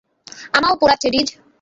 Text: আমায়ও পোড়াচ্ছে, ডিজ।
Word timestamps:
আমায়ও 0.53 0.79
পোড়াচ্ছে, 0.81 1.07
ডিজ। 1.09 1.29